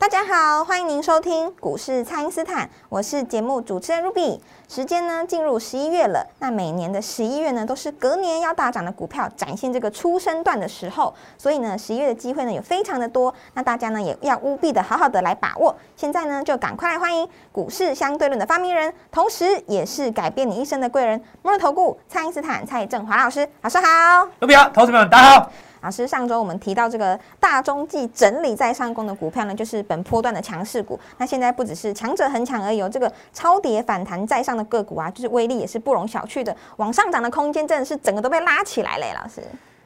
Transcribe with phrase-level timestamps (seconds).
[0.00, 4.38] 大家好，欢迎您收听股市蔡因斯坦，我是节目主持人 Ruby。
[4.68, 15.76] 时间呢进入十一月了，那每年的十一月呢都是隔年要大涨的股票展现这个出生段的时候，所以呢十一月的机会呢有非常的多，那大家呢也要务必的好好的来把握。
[15.96, 25.50] 现在呢就赶快来欢迎股市相对论的发明人，同时也是改变你一生的贵人——摩尔投顾蔡因斯坦蔡振华老师，老师好，Ruby 好，投资朋友们大家好。
[25.80, 30.98] 老师，上周我们提到这个大中继整理在上攻的股票呢，就是本波段的强势股。
[31.18, 39.12] 那现在不只是强者恒强而已，这个超跌反弹在上的个股啊，就是威力也是不容小觑的，往上涨的空间真的是整个都被拉起来嘞。
[39.14, 39.42] 老师，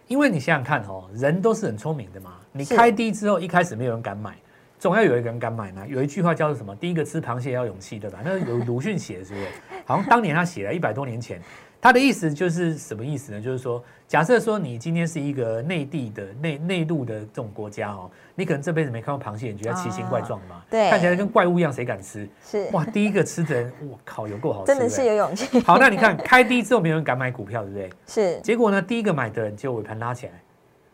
[0.07, 4.35] 因为你想想看哦，人都是很聪明的嘛，你开低之后一开始没有人敢买，
[4.83, 5.87] 总要有一个人敢买嘛。
[5.87, 6.75] 有一句话叫做什么？
[6.75, 8.19] 第一个吃螃蟹要勇气，对吧？
[8.27, 9.47] 那有鲁迅写的，是不是？
[9.87, 11.41] 好像当年他写了一百多年前。
[11.81, 13.41] 他的意思就是什么意思呢？
[13.41, 20.63] 就是说，假设说你今天是一个内地的内内陆的这种国家哦，你可能这辈子没看过螃蟹，你觉得奇形怪状嘛？
[20.69, 22.29] 对，看起来跟怪物一样，谁敢吃？
[22.45, 25.61] 是哇，第一个吃的人，我靠，有够好吃，真的是有勇气。
[25.61, 27.91] 好，那你看开低之后，没有人敢买股票，对不对？
[28.07, 28.41] 是。
[28.41, 30.33] 结果呢，第一个买的人就尾盘拉起来，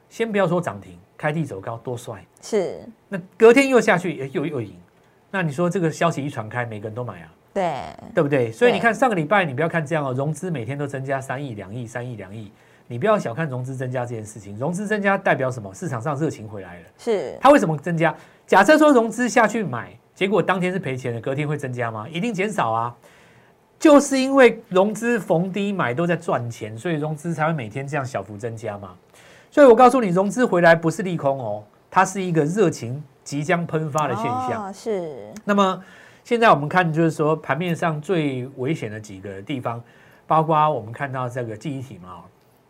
[0.08, 2.24] 先不要说涨停，开低走高，多帅！
[2.42, 2.80] 是。
[3.08, 4.74] 那隔天又下去，又又赢。
[5.30, 7.34] 那你说这个消息一传开，每个人都买啊？
[7.52, 7.82] 对，
[8.14, 8.50] 对不对？
[8.52, 12.52] 所以你看上个礼拜，你不要看这样哦，融资每天都增加三亿、两亿、三亿、两亿，
[12.86, 14.56] 你不要小看融资增加这件事情。
[14.58, 15.72] 融资增加代表什么？
[15.74, 16.86] 市场上热情回来了。
[16.96, 18.14] 是它为什么增加？
[18.46, 22.06] 假设说融资下去买，结果当天是赔钱的，隔天会增加吗？
[22.08, 22.96] 一定减少啊！
[23.78, 28.96] 就是因为融资逢低买都在赚钱，所以融资才会每天这样小幅增加嘛。
[29.50, 34.72] 所以我告诉你，融资回来不是利空哦，它是一个热情即将喷发的现象。
[34.72, 35.82] 是那么。
[36.24, 39.82] 现在我们看，就是说盘面上最危险的几个地方，
[40.26, 42.22] 包括我们看到这个记忆体嘛，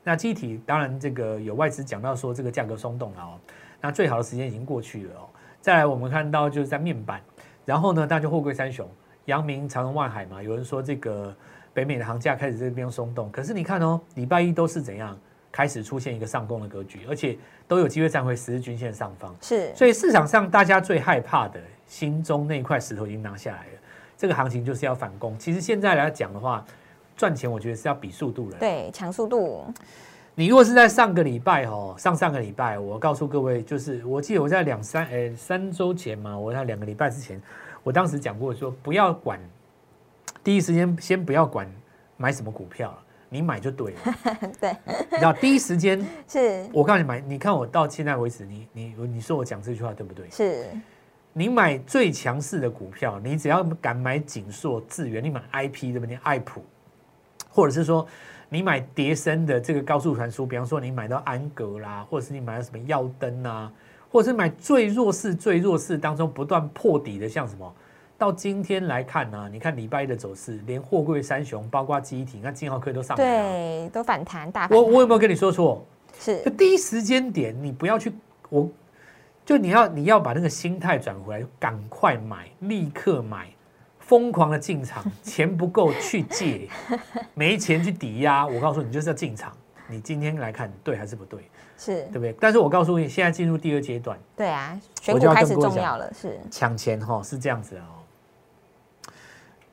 [0.04, 3.34] 那记忆体当然这个有外资讲到说这个价格松动了哦，
[3.80, 5.26] 那最好的时间已经过去了哦。
[5.60, 7.20] 再来我们看到就是在面板，
[7.64, 8.88] 然后呢，大家货柜三雄，
[9.24, 11.34] 阳明、长荣、万海嘛，有人说这个
[11.74, 15.18] 北美的行价开始这边松动，可是你看哦，礼拜一都是怎样
[15.58, 17.36] 开始出现一个上攻的格局，而且
[17.66, 21.60] 都有机会站回十日均线上方，是，所以市场上大家最害怕的。
[21.84, 23.80] 心中那块石头已经拿下来了，
[24.16, 25.36] 这个行情就是要反攻。
[25.36, 26.64] 其实现在来讲的话，
[27.16, 28.56] 赚钱我觉得是要比速度了。
[28.60, 29.64] 对，抢速度。
[30.36, 37.40] 你如果是在上个礼拜哦，上上个礼拜，我告诉各位，就是我记得我在两三诶三周前嘛，我在两个礼拜之前，
[37.82, 39.40] 我当时讲过说，不要管
[40.44, 41.66] 第一时间先不要管
[42.18, 42.98] 买什么股票了，
[43.28, 43.98] 你买就对了。
[44.60, 44.76] 对，
[45.10, 50.28] 然后第一时间 是我告诉你买，你看我到现在为止，你你你说我讲这句话对不对？
[50.30, 50.66] 是。
[51.34, 56.18] 你买最强势的股票，你只要敢买锦硕、智源，你买 IP 对不对？
[56.24, 56.64] 爱普，
[57.48, 58.04] 或者是说
[58.48, 63.70] 你买叠升的这个高速传输，比方说你买到安格啦，或者是你买到什么耀灯啊，
[64.10, 67.72] 或者是买最弱势、最弱势当中不断破底的，像什么？
[68.18, 74.66] 到今天来看呢，你看礼拜一的走势，连货柜三雄，包括基体，那金豪科都上来了，对，都反弹大。
[74.72, 75.86] 我我有没有跟你说错？
[76.18, 78.12] 是，就第一时间点，你不要去
[78.48, 78.68] 我。
[79.46, 83.48] 就你要你要把那个心态转回来，赶快买，立刻买，
[84.00, 86.68] 疯狂的进场，钱不够去借，
[87.32, 88.46] 没钱去抵押。
[88.46, 89.52] 我告诉你，就是要进场。
[89.86, 91.48] 你今天来看对还是不对？
[91.78, 92.36] 是对不对？
[92.38, 94.18] 但是我告诉你，现在进入第二阶段。
[94.36, 97.97] 对啊，选股开始重要了，是抢钱哈，是这样子哦。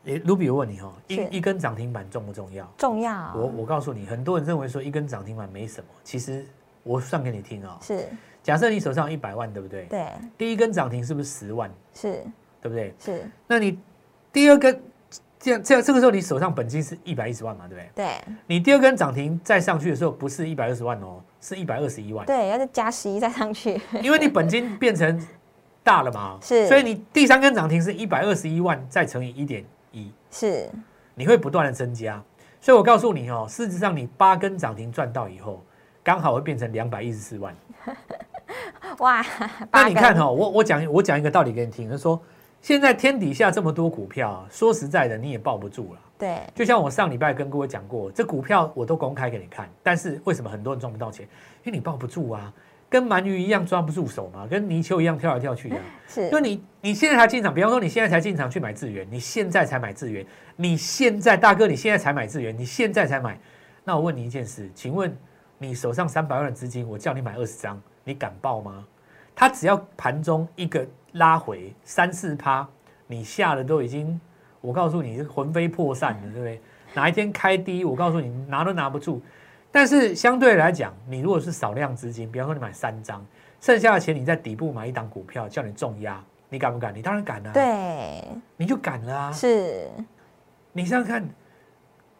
[0.06, 2.72] 诶，卢比，我问你哦，一一根涨停板重不重要？
[2.78, 3.34] 重要。
[3.36, 6.46] 我我告诉你，很多人认为说一根涨停板没什么，其实
[6.84, 7.78] 我算给你听哦。
[7.82, 8.08] 是。
[8.44, 9.86] 假设你手上一百万，对不对？
[9.86, 10.06] 对。
[10.38, 11.72] 第一根涨停是不是十万？
[11.96, 12.24] 是，
[12.62, 12.94] 对不对？
[13.00, 13.28] 是。
[13.48, 13.80] 那你
[14.31, 14.80] 第二根，
[15.40, 18.06] 这样这样，这个时候你手上本金是一百一十万嘛，对不对？
[18.06, 18.36] 对。
[18.46, 22.24] 你第二根涨停再上去的时候，不是一百二十万哦，是一百二十一万。
[22.28, 23.81] 对，要再加十一再上去。
[24.04, 25.19] 因为你本金变成
[25.84, 26.68] 大了嘛，是。
[26.68, 30.69] 所以你第三根涨停是一百二十一万，再乘以一点一，是。
[31.15, 32.21] 你会不断的增加，
[32.59, 35.63] 所以我告诉你哦，事实上你八根涨停赚到以后，
[36.03, 37.56] 刚好会变成两百一十四万。
[39.00, 39.25] 哇，
[39.71, 42.21] 那你看哈，我我讲我讲一个道理给你听，就说
[42.62, 46.00] 现在天底下这么多股票，说实在的，你也抱不住了。
[46.18, 51.25] 对，就像我上礼拜跟各位讲过，这股票我都公开给你看，但是为什么很多人赚不到钱？
[51.63, 52.53] 因为你抱不住啊。
[52.90, 55.76] 跟鳗鱼一样抓不住手嘛，跟泥鳅一样跳来跳去的。
[56.08, 63.38] 是因为你你现在才进场，比方说你现在才进场去买资源，你现在才买资源，你现在大哥你现在才买资源，你现在才买，
[63.84, 65.16] 那我问你一件事，请问
[65.58, 68.86] 你手上三百万的资金，我叫你买二十张，你敢报吗？
[69.36, 72.68] 他只要盘中一个拉回三四趴，
[73.08, 74.20] 你吓得都已经，
[74.62, 76.62] 我告诉你是魂飞魄散了，对不对？
[76.94, 79.22] 哪一天开低，我告诉你拿都拿不住。
[79.75, 83.22] 但是相对来讲，你如果是少量资金，比方说你买三张，
[83.60, 86.95] 剩下的钱你在底部买一档股票，叫你重压，你敢不敢？
[86.95, 88.24] 你当然敢啊，对，
[88.56, 89.31] 你就敢了啊。
[89.33, 89.89] 是
[90.72, 91.30] 你想想看，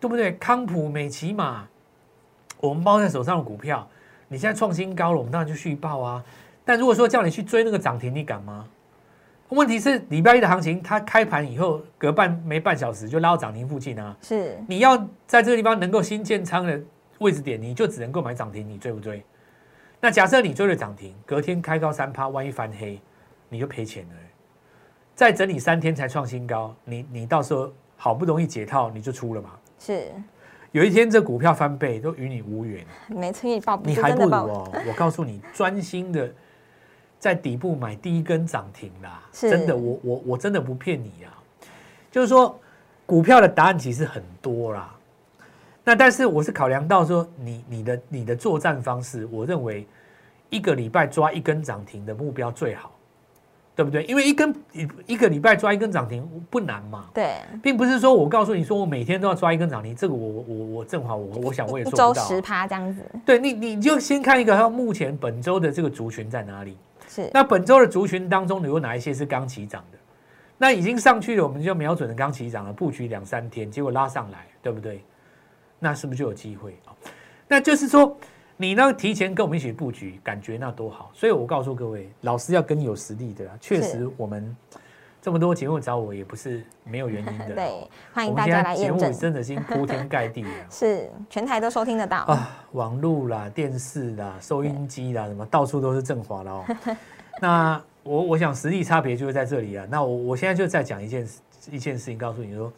[0.02, 0.34] 对不对？
[0.34, 1.66] 康普、美骑马，
[2.60, 3.88] 我们包在手上的股票，
[4.28, 6.22] 你现在创新高了，我们当然就续报啊。
[6.66, 8.68] 但如果说叫你去追那个涨停，你敢吗？
[9.48, 14.14] 问题是礼拜一的行情，它开盘以后隔半没半小时就拉到涨停附近啊。
[14.22, 16.82] 是，你要在这个地方能够新建仓的
[17.20, 19.24] 位置点，你就只能够买涨停，你追不追？
[20.00, 23.00] 那假设你追了涨停，隔天开高三趴，万一翻黑，
[23.50, 24.16] 你就赔钱了。
[25.16, 29.52] 再整理三天才创新高，你你到时候好不容易解套，你就出了嘛。
[29.80, 30.12] 是，
[30.74, 32.86] 有一天这股票翻倍，都与你无缘。
[33.08, 36.30] 没错，你报不你还不如哦，我告诉你，专心的
[37.18, 41.32] 在底部买第一根涨停啦，是真的，我我我真的不骗你啊，
[42.12, 42.60] 就是说
[43.06, 44.94] 股票的答案其实很多啦，
[45.88, 49.88] 那但是我是考量到说你你的你的作战方式，我认为
[50.50, 52.92] 一个礼拜抓一根涨停的目标最好，
[53.76, 54.04] 对不对？
[54.06, 57.06] 因为一根一一个礼拜抓一根涨停不难嘛。
[57.14, 66.76] 对，并不是说我告诉你说我每天都要抓一根涨停，这个我我我正好我我想我也一做不到啊、周十趴这样子，对你，你就先看一个，它目前本周的这个族群在哪里？
[67.08, 70.00] 是那本周的族群当中，有哪一些是刚起涨的？
[70.58, 75.04] 那已经上去了，我们就瞄准了刚起涨的，布局两三天，结果拉上来，对不对？
[75.80, 76.94] 那是不是就有机会啊？
[77.48, 78.18] 那就是说，
[78.58, 81.12] 你呢提前跟我们一起布局，感觉那多好。
[81.14, 84.56] 所以我告诉各位，老师要跟有实力的啊，确实我们
[85.22, 87.54] 这么多节目找我，也不是没有原因的。
[87.56, 90.50] 对，欢迎大家在节目来验证，真的已经铺天盖地了。
[90.70, 96.66] 是全台都收听得到， 啊，网络啦、电视啦、收音机啦，什么到处都是振华了哦。
[97.42, 99.86] 那我我想实力差别就是在这里啊。
[99.90, 101.40] 那我我现在就再讲一件事
[101.72, 102.72] 一件事情，告诉你说，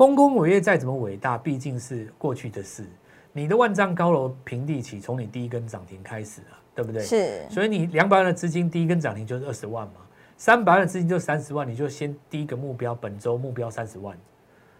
[0.00, 2.86] 丰功伟业再怎么伟大，毕竟是过去的事。
[3.34, 7.02] 你的万丈高楼平地起，从你第一根涨停开始啊，对不对？。
[7.02, 10.00] 是所以你两百万的资金，第一根涨停就是二十万嘛，
[10.38, 14.16] 三百万的资金就三十万，你就先第一个目标，本周目标三十万。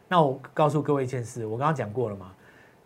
[0.09, 2.33] 那我告诉各位一件事，我刚刚讲过了嘛，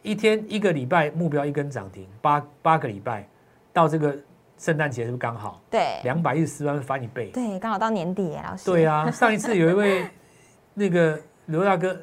[0.03, 3.29] 一天一个礼拜目标一根涨停，八八个礼拜
[3.73, 4.13] 到这个
[4.59, 7.29] 圣诞节是不是刚好对，两百一十四万翻一倍？
[7.29, 10.11] 对，刚好到年底耶，老师，对啊，上一次有一位
[10.75, 11.17] 那个
[11.47, 11.97] 刘大哥，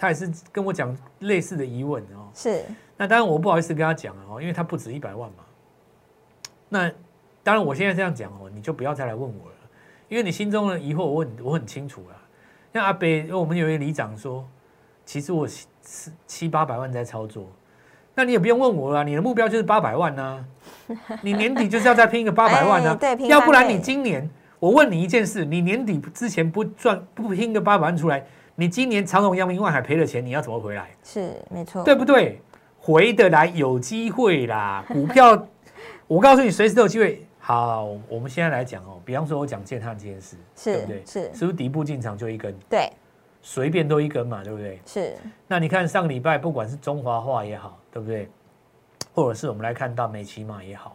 [0.00, 2.30] 他也是跟我讲类似的疑问哦。
[2.32, 2.64] 是
[2.96, 5.44] 那当然我不好意思跟他讲哦，因为他不止一百万嘛。
[6.70, 6.90] 那
[7.42, 9.56] 当然我现在这样讲哦，你就不要再来问我了，
[10.08, 12.16] 因为你心中的疑惑我很我很清楚啦。
[12.72, 14.48] 像阿北，我们有一个里长说，
[15.04, 17.46] 其实我七七七八百万在操作，
[18.14, 20.46] 那你也不用问我了，你的目标就是八百万呢、
[21.20, 28.24] 你年底就是要再拼一个八百万呢、 哎对要不然你今年，我问你一件事，你年底之前不赚不拼个八百万出来，
[28.60, 30.90] 你今年长荣、阳明、万海赔了钱，你要怎么回来？
[31.02, 32.38] 是没错，对不对？
[32.78, 35.46] 回得来有机会啦， 股票，
[36.06, 37.26] 我告诉你，随时都有机会。
[37.38, 41.02] 好，我们现在来讲哦，比方说我讲建汉这件事，对是不对？
[41.06, 42.92] 是，是不是底部进场就一根，对
[43.40, 44.78] 随便都一根嘛，对不对？
[44.84, 45.14] 是
[45.48, 48.28] 那你看上个礼拜，不管是中华化也好，对不对？
[49.14, 50.94] 或者是我们来看到美骑马也好，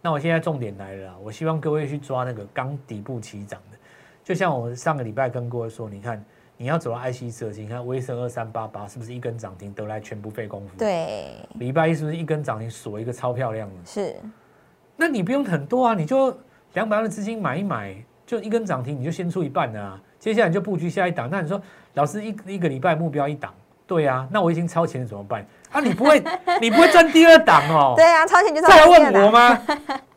[0.00, 3.76] 那我现在重点来了，我希望各位去抓那个刚底部起涨的，
[4.24, 6.24] 就像我上个礼拜跟各位说，你看
[6.62, 10.78] 你要走到 IC 设计，你看威盛二三八八是不是一根涨停得来全不费功夫？。
[10.78, 13.74] 对礼拜一是不是一根涨停锁一个超漂亮的？
[13.84, 14.14] 是
[14.94, 16.32] 那你不用很多啊，你就
[16.74, 17.92] 两百万的资金买一买，
[18.24, 21.28] 就一根涨停你就先出一半的啊，接下来你就布局下一档。
[21.28, 21.60] 那你说
[21.94, 23.52] 老师一一个礼拜目标一档，
[23.84, 25.44] 对啊，那我已经超前了怎么办？
[25.72, 26.22] 啊，你不会
[26.62, 27.94] 你不会赚第二档哦？
[27.96, 29.60] 对啊，超前就是再来问我吗？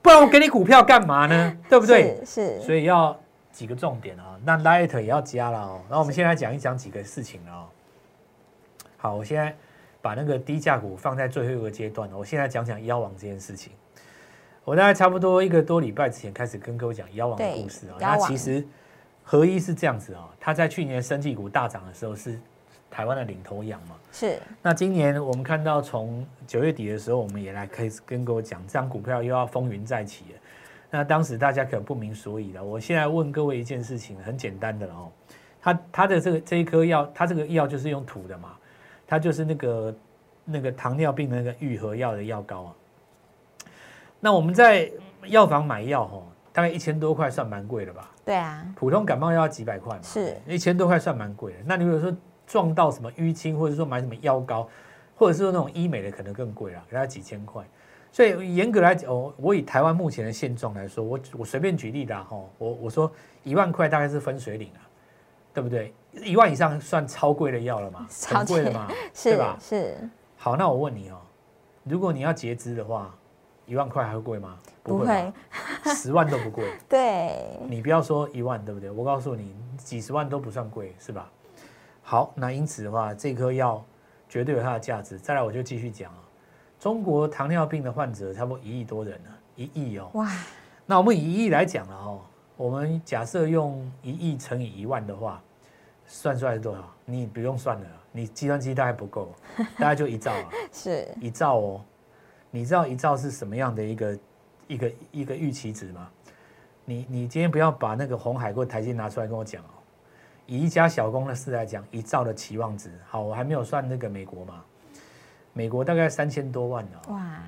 [0.03, 1.57] 不然我给你股票干嘛呢？
[1.67, 2.19] 对不对？
[2.23, 3.17] 是是所以要
[3.55, 5.81] 几个重点啊，那 Light 也要加了哦。
[5.89, 7.65] 那我们先来讲一讲几个事情了哦。
[8.97, 9.55] 好，我现在
[10.01, 12.17] 把那个低价股放在最后一个阶段了。
[12.17, 13.71] 我现在讲讲妖王这件事情。
[14.65, 17.95] 我大概差不多一个多礼拜之前开始跟各位讲妖王的故事啊。
[17.97, 18.67] 那其实
[19.23, 22.37] 合一是这样子啊，它在去年生技股大涨的时候是
[22.91, 23.95] 台湾的领头羊嘛。
[24.11, 30.39] 是那今年我们看到从九月底的时候，我们也来开始跟各位讲，这张股票又要风云再起了。
[30.89, 32.63] 那当时大家可能不明所以了。
[32.63, 35.11] 我现在问各位一件事情，很简单的了哦，
[35.61, 38.55] 它它的这个这一颗药，它这个药就是用土的嘛，
[39.07, 39.95] 它就是那个
[40.45, 42.75] 那个糖尿病的那个愈合药的药膏啊。
[44.19, 44.89] 那我们在
[45.27, 46.23] 药房买药哈，
[46.53, 48.09] 大概一千多块算蛮贵的吧？
[48.23, 51.59] 对啊，普通感冒药要几百块嘛，是一千多块算蛮贵的。
[51.65, 52.15] 那你如果说
[52.47, 54.67] 撞到什么淤青，或者说买什么药膏，
[55.15, 57.63] 或者是说那种医美的，可能更贵了，给它几千块。
[58.15, 63.11] 所以严格来讲，我，我以台湾目前的现状来说，我我随便举例的哈，我我说
[63.43, 64.79] 一万块大概是分水岭啊，
[65.53, 65.93] 对不对？
[66.23, 69.57] 一万以上算超贵的药了嘛，超很贵的嘛，对是吧？
[69.59, 69.97] 是，
[70.37, 71.17] 好，那我问你哦，
[71.83, 73.13] 如果你要截肢的话，
[73.65, 74.57] 一万块还会贵吗？
[74.81, 75.05] 不吧
[75.83, 76.71] 会，十万都不贵。
[76.87, 78.89] 对，你不要说一万，对不对？
[78.89, 81.29] 我告诉你，几十万都不算贵，是吧？
[82.01, 83.83] 好，那因此的话，这颗药
[84.29, 85.19] 绝对有它的价值。
[85.19, 86.19] 再来，我就继续讲啊，
[86.85, 90.07] 中国糖尿病的患者差不多一亿多人呢，一亿哦。
[90.13, 90.31] 哇，
[90.85, 92.21] 那我们以一亿来讲了哦，
[92.55, 95.41] 我们假设用一亿乘以一万的话，
[96.05, 96.83] 算出来是多少？
[97.03, 99.33] 你不用算了，你计算机大概不够，
[99.79, 100.45] 大概就一兆啊。
[100.71, 101.81] 是一兆哦，
[102.51, 104.19] 你知道一兆是什么样的一个
[104.67, 106.07] 一个一个预期值吗？
[106.85, 109.73] 你你今天不要把那个红海或台积拿出来跟我讲哦。
[110.45, 114.63] 以一家小公司来讲，一兆的期望值，好，我还没有算那个美国嘛，
[115.57, 117.39] 美国大概三千多万哦，哇，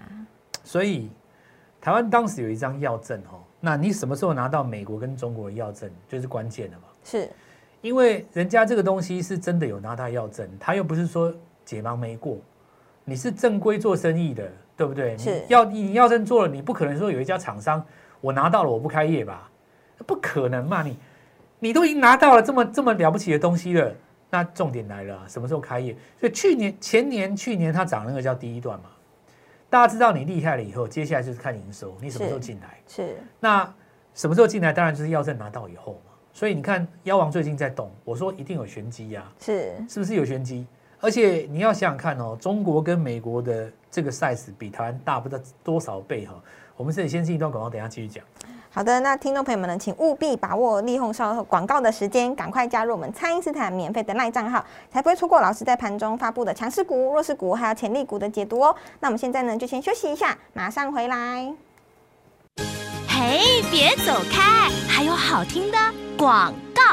[0.63, 1.11] 所以
[1.81, 6.83] 台湾当时有一张药证哦，那你什么时候拿到美国跟中国的药证，就是关键的嘛。
[7.03, 7.29] 是
[7.81, 11.33] 因为人家这个东西是真的有拿到药证，他又不是说
[11.65, 12.37] 解盲没过，
[13.03, 15.17] 你是正规做生意的，对不对？
[15.17, 17.85] 是你要你药证做了，你不可能说有一家厂商
[18.21, 19.49] 我拿到了我不开业吧？
[20.05, 20.83] 不可能嘛！
[20.83, 20.97] 你
[21.59, 23.91] 你都已经拿到了这么这么了不起的东西了，
[24.29, 25.95] 那重点来了啊、什么时候开业？
[26.19, 28.89] 所以去年前年去年它涨那个叫第一段嘛，
[29.69, 32.79] 大家知道你厉害了以后，接下来就是看营收，你什么时候进来？
[32.87, 33.73] 是那
[34.13, 34.73] 什么时候进来？
[34.73, 36.11] 当然就是药证拿到以后嘛。
[36.33, 40.67] 所以你看，妖王最近在动，我说一定有玄机呀、是是不是有玄机？
[40.99, 46.39] 而且你要想想看哦，中国跟美国的这个 size 比台湾大不知道多少倍哈、
[46.75, 48.23] 我们这里先进一段广告，等一下继续讲。
[48.69, 58.75] 好的，那听众朋友们呢，请务必把握利用稍后广告的时间，赶快加入我们蔡因斯坦免费的赖账号，才不会错过老师在盘中发布的强势股、弱势股还有潜力股的解读哦。
[58.99, 61.51] 那我们现在呢，就先休息一下，马上回来。
[63.07, 65.77] 嘿，别走开，还有好听的
[66.15, 66.86] 广告。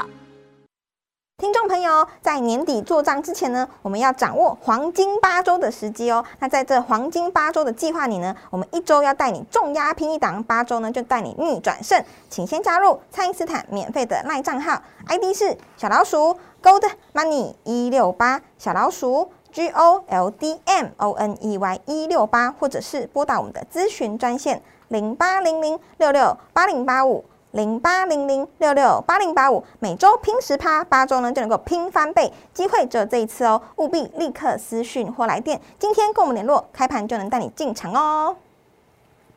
[1.36, 6.24] 听众朋友，在年底做账之前呢，我们要掌握黄金八周的时机哦。
[6.38, 12.00] 那在这黄金八周的计划里呢，我们一周要带你重压拼一档，八周呢就带你逆转胜。
[12.30, 27.24] 请先加入蔡因斯坦免费的赖账号，ID 是小老鼠 Gold Money 一六八，小老鼠 G O L D M O N E Y 一六八，或者是拨打我们的咨询专线零八零零六六八零八五。
[27.54, 38.34] 零八零零六六八零八五，每周拼十趴，八周呢就能够拼翻倍，机会只有这一次哦，务必立刻私讯或来电，今天跟我们联络，开盘就能带你进场哦。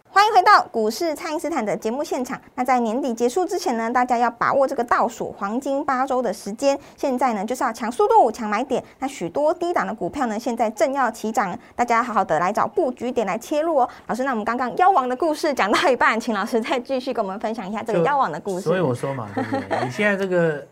[0.09, 2.39] 欢迎回到股市，蔡因斯坦的节目现场。
[2.55, 6.77] 那在年底结束之前呢，大家要把握这个倒数黄金八周的时间。
[6.95, 8.83] 现在呢，就是要抢速度、抢买点。
[8.99, 13.89] 那许多低档的股票呢，现在正要起涨，大家好好的来找布局点来切入哦。
[14.07, 18.61] 老师，那我们刚刚妖王的故事讲到一半，请老师再继续跟我们分享一下这个 妖王的故事。
[18.61, 19.85] 所以我说嘛，对不对？
[19.85, 20.65] 你现在这个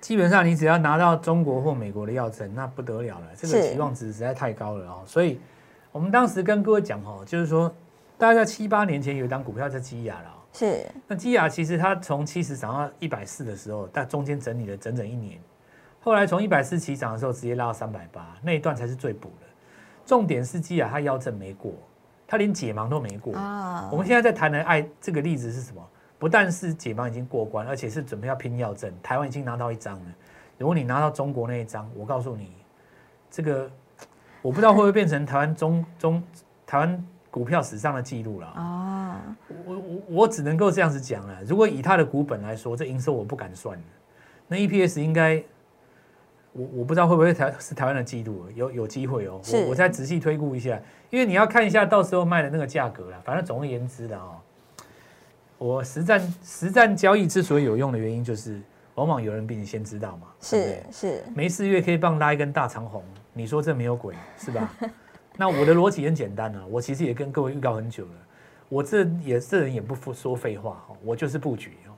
[0.00, 5.02] 基本上你只要拿到中国或美国的药证，那不得了了，这个期望值实在太高了哦。
[5.06, 5.40] 所以
[5.92, 7.72] 我们当时跟各位讲哦，就是说
[8.20, 10.36] 大概在七八年前有一档股票叫基亚了哦。
[10.52, 15.40] 是那基亚其实它从七十涨到一百四的时候，但中间整理了整整一年，
[16.00, 19.46] 后来从一百四起涨的时候，直接拉到三百八，那一段才是最补的。
[20.04, 21.72] 重点是基亚它药证没过，
[22.26, 23.34] 它连解盲都没过。
[23.36, 25.82] 啊我们现在在谈的爱这个例子是什么？
[26.18, 30.06] 不但是解盲已经过关，而且是准备要拼药证，台湾已经拿到一张了。
[30.58, 32.52] 如果你拿到中国那一张，我告诉你，
[33.30, 33.70] 这个
[34.42, 36.22] 我不知道会不会变成台湾中中
[36.66, 38.46] 台湾股票史上的记录了。
[38.48, 41.42] 啊，我我我只能够这样子讲了。
[41.44, 43.80] 如果以它的股本来说，这营收我不敢算，
[44.48, 45.42] 那 EPS 应该，
[46.52, 49.40] 我我不知道会不会台是台湾的记录，有有机会哦。
[49.42, 53.20] 是我我再仔细推估一下，因为你要看一下到时候卖的那个价格啦。
[53.24, 54.36] 反正总而言之的哦，
[55.58, 58.60] 我实战实战交易之所以有用的原因，就是
[58.96, 60.84] 往往有人比你先知道嘛，是对？
[60.90, 64.74] 是没事月 K 棒拉一根大长红，你说这没有鬼是吧？
[65.40, 68.12] 那我的逻辑很简单啊，我其实也跟各位预告很久了，
[68.68, 71.96] 我这也这人也不说说废话哈，我就是布局哦。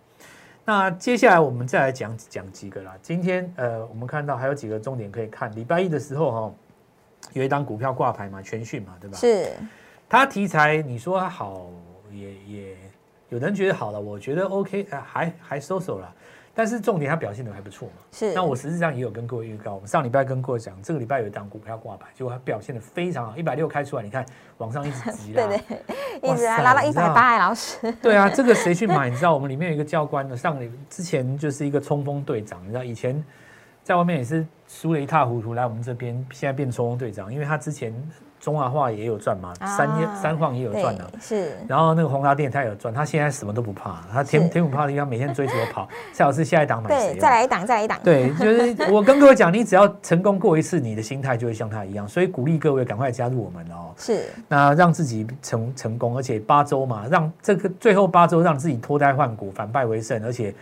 [0.65, 2.97] 那接下来我们再来讲讲几个啦。
[3.03, 5.53] 今天呃，我们看到还有几个重点可以看。
[5.57, 6.55] 礼拜一的时候哈，
[7.33, 9.19] 有一档股票挂牌嘛，全讯嘛，对吧？
[9.19, 9.49] 是
[10.09, 11.69] 它题材你说它好
[12.13, 12.77] 也也
[13.29, 16.15] 有人觉得好了，我觉得 OK，呃、还还收手了。
[16.55, 17.95] 但是重点它表现的还不错嘛。
[18.13, 18.35] 是。
[18.35, 24.25] 那我实际上也有跟各位预告，我们上礼拜跟各位讲，这个礼拜有一档股票挂牌，结果它表现的非常好，一百六开出来，你看
[24.59, 27.91] 往上一直急啦，对对，一直拉到一百八，老师。
[28.03, 29.09] 对啊，这个谁去买？
[29.09, 33.25] 你知道我们里面有一个教官的，上礼之前就是一个冲锋队长，你知道以前
[33.83, 37.95] 在外面也是输了一塌糊涂，来我们这边现在变冲锋队长，因为他之前。
[38.43, 39.89] 中华化也有赚嘛，三
[40.21, 41.57] 三晃也有赚的，是。
[41.69, 45.89] 然后那个宏达电他有赚，他现在什么都不怕，他天天不怕地方每天追着我跑。
[46.13, 47.21] 蔡老师下一档买谁？
[47.21, 48.01] 再来一档，再来一档。
[48.03, 52.09] 对，就是我跟各位讲，你只要成功过一次，你的心态就会像他一样。
[52.09, 53.95] 所以鼓励各位赶快加入我们哦。
[53.97, 54.25] 是。
[54.49, 60.53] 那让自己成成功，而且八周嘛，让这个最后八周让自己脱胎换骨，反败为胜，而且。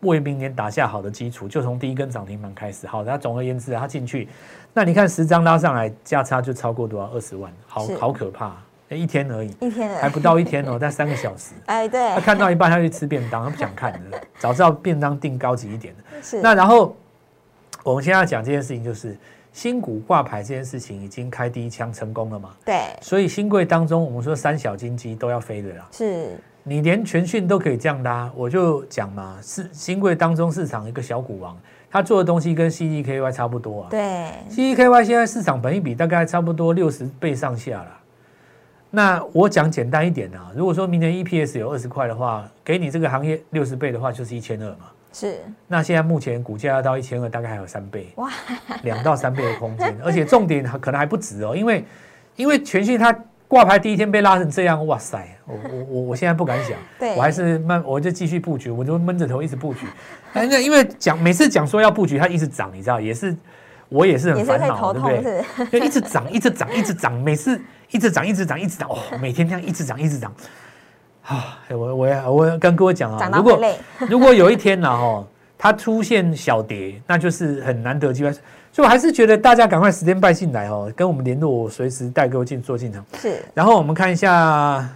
[0.00, 2.86] 为明年打下好的基础，就从第一根涨停板开始。
[2.86, 4.28] 好，那总而言之，它进去，
[4.72, 7.10] 那你看十张拉上来，价差就超过多少？
[7.12, 8.56] 二十万，好好可怕！
[8.90, 11.52] 一天而已，一天还不到一天哦， 但三个小时。
[11.66, 12.10] 哎，对。
[12.14, 16.22] 他看到一半，他去吃便当，他不想看的， 早知道便当订高级一点的。
[16.22, 16.40] 是。
[16.40, 16.96] 那然后，
[17.82, 19.14] 我们现在讲这件事情，就是
[19.52, 22.50] 新股挂牌这件事情已经开第一枪成功了嘛？
[22.64, 22.80] 对。
[23.02, 25.86] 所以新贵当中，我们说三小金鸡都要飞的啦。
[25.92, 26.38] 是。
[26.68, 31.56] 你连全讯都可以这样拉，我就讲嘛，是新贵当中市场一个小股王，
[31.90, 33.88] 他做的东西跟 CDKY 差不多啊。
[33.90, 37.88] 对，CDKY 现在市场本一比大概差不多六十倍上下了。
[38.90, 44.86] 那我讲简单一点啊，如果说明年 EPS 有二十块的话，给你这个行业六十倍的话，就是一千二嘛。
[45.12, 45.38] 是。
[45.66, 48.28] 那现在目前股价要到一千二，大概还有三倍，哇，
[48.82, 51.84] 两到三倍的空间， 而且重点可能还不止哦，因为
[52.36, 53.18] 因为全讯它。
[53.48, 55.26] 挂牌第一天被拉成这样，哇塞！
[55.48, 56.76] 我我我我现在不敢想，
[57.16, 59.86] 我还是慢，我就继续布局，我就闷着头一直布局。
[60.34, 63.34] 哎，那因为讲每次讲说要布局，它一直涨，你知道，也是
[63.88, 65.80] 我也是很烦恼，对不对？
[65.80, 70.32] 就一直涨，一直涨，一直涨，每次一直涨，一直涨，一直涨，哦，每天这样一直涨，一直涨。
[71.24, 73.60] 啊，我我我跟各位讲啊，如果
[74.08, 75.26] 如果有一天呢，哦，
[75.56, 78.32] 它出现小跌，那就是很难得机会。
[78.70, 83.04] 所以我还是觉得大家赶快时间拜进来哦，跟我们联络，我随时带各位进做进场。
[83.18, 83.42] 是。
[83.54, 84.86] 然后我们看一下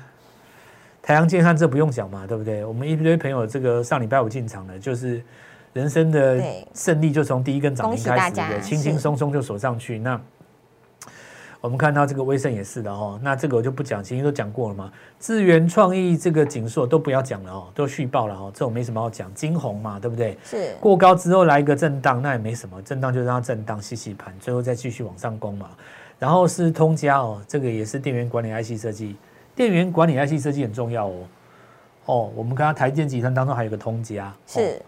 [1.03, 2.65] 太阳健康，这不用讲嘛，对不对？
[2.65, 5.21] 我们一堆朋友这个上礼拜五进场的，就是
[5.73, 6.41] 人生的
[6.73, 9.99] 胜利，就从第一根涨停开始的，轻轻松松就锁上去。
[9.99, 10.21] 那。
[11.61, 14.91] 我们看到这个威盛也是的哦，那这个我就不讲，前面都讲过了嘛。
[15.21, 19.33] 智源创意这个景硕都不要讲了哦，都续报了哦，这种没什么好讲。
[19.33, 20.37] 金红嘛，对不对？
[20.45, 25.71] 是过高之后来一个震荡，那也没什么，震荡就让它震荡洗洗盘，最后再继续往上攻嘛。
[26.19, 29.15] 然后是通家哦，这个也是电源管理 IC 设计，
[29.55, 31.15] 电源管理 IC 设计很重要哦。
[32.07, 34.81] 哦，我们看到台电集团当中还有个通家，是。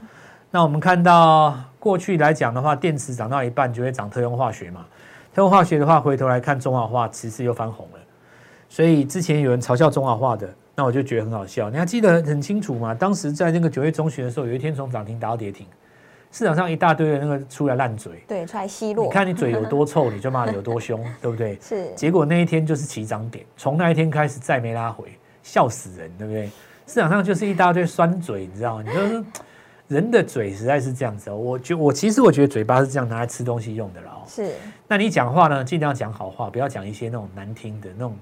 [0.51, 4.87] 那我们看到过去来讲的话，电池涨到一半就会涨特用化学嘛。
[5.35, 7.99] 特用化学的话，回头来看中华化，其实又翻红了。
[8.69, 11.69] 所以之前有人嘲笑中华化的，那我就觉得很好笑。
[11.71, 12.95] 你还记得很清楚吗？
[12.95, 15.67] 当时在那个九月中旬的时候，有一天从涨停打到跌停，
[16.35, 19.05] 市场上一大堆的那个出来烂嘴，对，出来奚落。
[19.05, 21.57] 你看你嘴有多臭，你就骂的有多凶， 对不对？
[21.63, 21.95] 是。
[21.95, 26.51] 结果那一天就是起涨点，从那一天开始再没拉回，笑死人，对不对？
[26.89, 28.85] 市场上就是一大堆酸嘴，你知道吗？
[28.85, 29.25] 你就是。
[29.87, 34.25] 人的嘴实在是这样子哦，我觉我其实我觉得嘴巴是这样拿来吃东西用的了哦。
[34.27, 34.55] 是，
[34.89, 38.17] 那你讲话呢，尽量讲好话，不要讲一些那种难听的那种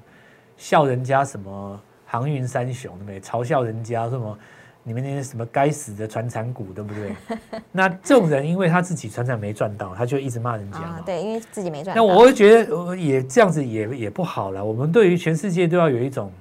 [0.57, 3.21] 笑人家什么航运三雄对不对？
[3.21, 4.37] 嘲笑人家什么
[4.85, 7.15] 你们那些什么该死的传产股对不对？
[7.71, 11.01] 那这种人，因为他自己传产没赚到，他就一直骂人家嘛。
[11.07, 11.97] 对，因为自己没赚。
[11.97, 14.65] 那我会觉得也这样子也也不好了。
[14.65, 16.33] 我们对于全世界都要有一种，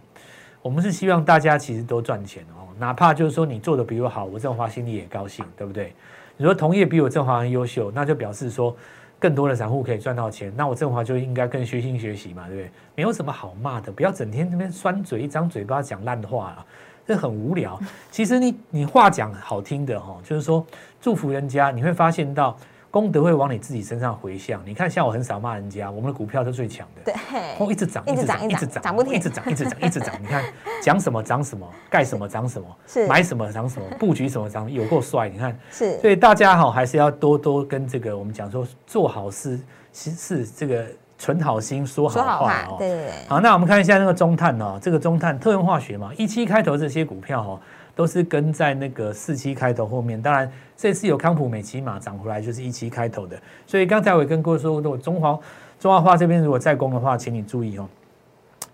[0.62, 2.68] 我们是希望大家其实都赚钱哦。
[2.80, 5.94] 哪怕就是说你做的比我好，我振华心里也高兴，对不对？
[6.36, 8.76] 你说同业比我振华很优秀，那就表示说
[9.20, 12.72] 更多的散户可以赚到钱，那我振华就应该更虚心学习嘛，对不对？
[12.96, 16.66] 没有什么好骂的，不要整天那边酸嘴，一张嘴巴讲烂话啊，
[17.12, 17.78] 这很无聊。
[18.10, 20.66] 其实你你话讲好听的哈，就是说
[21.02, 22.58] 祝福人家，你会发现到。
[22.90, 24.62] 功德会往你自己身上回向。
[24.66, 27.02] 你看，像我很少骂人家，我们的股票是最强的。
[27.06, 27.14] 对，
[27.58, 30.14] 哦，一直涨，一直涨，一直涨，涨不停，一直涨，一直涨，一直涨。
[30.22, 30.44] 你看，
[30.84, 35.30] 讲什么涨什么，盖什么涨什么， 是买什么涨什么，布局什么涨，有够帅。
[35.30, 35.98] 你看，是。
[36.02, 39.58] 所以大家哈，还是要多多跟这个我们讲说，做好事
[39.94, 40.86] 是是这个
[41.22, 42.76] 存好心，说好话哦。
[42.80, 43.12] 对对对。
[43.28, 47.60] 好，那我们看一下那个中碳哦，这个中碳特用化学嘛，一期开头这些股票哦。
[47.94, 53.38] 都是跟在那个四七开头后面，当然这次有康普美奇马涨回来，就是一期开头的。
[53.68, 55.38] 所以刚才我也跟各位说，如果中华
[55.78, 57.86] 中华化这边如果再攻的话，请你注意哦，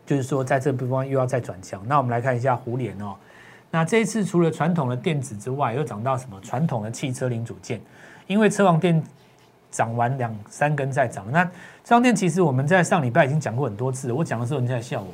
[0.06, 1.82] 就是说在这地方又要再转强。
[1.88, 3.16] 那我们来看一下胡联哦，
[3.72, 6.40] 那这一次除了传统的电子之外，又涨到什么？
[6.42, 7.82] 传统的汽车零组件，
[8.28, 9.04] 因为车王电
[9.78, 11.24] 涨完两三根再涨。
[11.32, 11.46] 那
[11.86, 15.08] 车王电其实我们在上礼拜已经讲过很多次，我讲的时候人家笑我。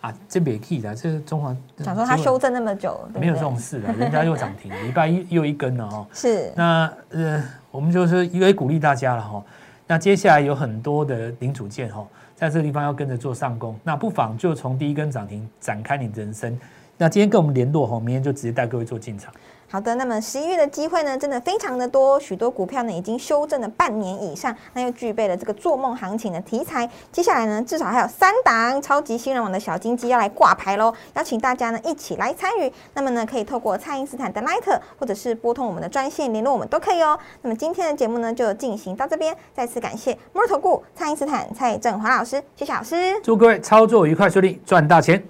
[0.00, 6.06] 啊，这别 key 的，这是中华想说它修正那么久，对对没有这种事的， 人家又涨停，礼拜一又一根了哦。
[6.12, 9.42] 是那呃，我们就是也鼓励大家了哈。
[9.86, 16.54] 那接下来有很多的零组件哈，在这个地方要跟着做上攻，那不妨就从第一根涨停展开你的人生。
[16.98, 19.32] 那今天跟我们联络哈，明天就直接带各位做进场。
[19.68, 26.88] 好的，那么十一月的机会呢，真的非常的多，许多股票呢已经修正了半年以上，那又具备了这个做梦行情的题材。
[27.10, 32.72] 接下来呢，至少还有三档超级新人网的小金鸡要来挂牌喽，邀请大家呢一起来参与。
[32.94, 37.18] 那么呢，可以透过蔡因斯坦的 Light，或者是拨通我们的专线联络我们都可以哦。
[37.42, 43.20] 那么今天的节目呢就进行到这边，再次感谢摩尔投顾蔡因斯坦蔡振华老师，谢谢老师。
[43.22, 45.22] 祝各位操作愉快顺利，赚大钱！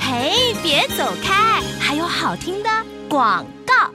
[0.00, 2.70] 嘿，别走开，还有好听的
[3.08, 3.90] 广告。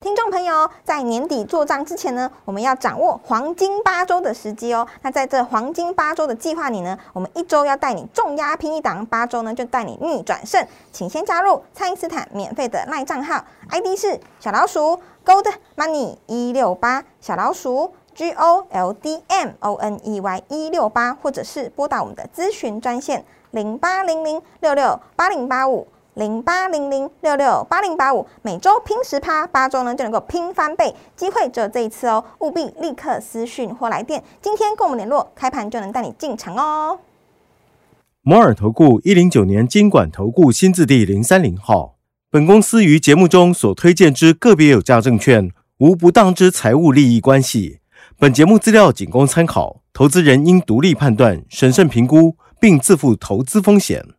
[0.00, 4.86] 听众朋友，在年底做账之前呢，我们要掌握黄金八周的时机哦。
[5.02, 10.66] 那在这黄金八周的计划里呢，我们一周要带你重压拼一档，八周呢就带你逆转胜。
[10.92, 25.88] 请先加入蔡因斯坦免费的赖账号，ID 是小老鼠 Gold Money 一六八，小老鼠 G O L D M O N E Y 一六八，或者是拨打我们的咨询专线零八零零六六八零八五。
[26.14, 37.00] 零八零零六六八零八五，每周拼十趴，八周呢就能够拼翻倍，机会只有这一次哦，务必立刻私讯或来电，今天跟我们联络，开盘就能带你进场哦。
[38.22, 41.96] 摩尔投顾一零九年经管投顾新字第零三零号，
[42.30, 47.80] 本公司于节目中所推荐之个别有价证券，无不当之财务利益关系。
[48.16, 54.14] 本节目资料仅供参考，投资人应独立判断、审慎评估，并自负投资风险。